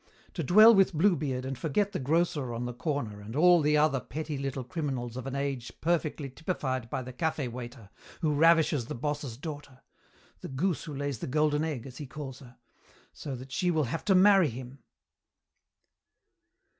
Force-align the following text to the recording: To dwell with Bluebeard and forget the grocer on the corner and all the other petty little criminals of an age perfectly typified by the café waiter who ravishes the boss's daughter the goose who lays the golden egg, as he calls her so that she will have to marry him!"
To 0.33 0.43
dwell 0.43 0.73
with 0.73 0.93
Bluebeard 0.95 1.45
and 1.45 1.55
forget 1.55 1.91
the 1.91 1.99
grocer 1.99 2.55
on 2.55 2.65
the 2.65 2.73
corner 2.73 3.21
and 3.21 3.35
all 3.35 3.61
the 3.61 3.77
other 3.77 3.99
petty 3.99 4.35
little 4.35 4.63
criminals 4.63 5.15
of 5.15 5.27
an 5.27 5.35
age 5.35 5.71
perfectly 5.79 6.27
typified 6.27 6.89
by 6.89 7.03
the 7.03 7.13
café 7.13 7.47
waiter 7.47 7.91
who 8.21 8.33
ravishes 8.33 8.87
the 8.87 8.95
boss's 8.95 9.37
daughter 9.37 9.81
the 10.39 10.47
goose 10.49 10.85
who 10.85 10.95
lays 10.95 11.19
the 11.19 11.27
golden 11.27 11.63
egg, 11.63 11.85
as 11.85 11.97
he 11.99 12.07
calls 12.07 12.39
her 12.39 12.57
so 13.13 13.35
that 13.35 13.51
she 13.51 13.69
will 13.69 13.83
have 13.83 14.03
to 14.05 14.15
marry 14.15 14.49
him!" 14.49 14.79